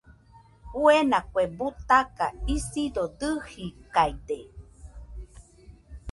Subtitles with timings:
[0.69, 4.39] Fuena kue butaka, isido dɨjikaide.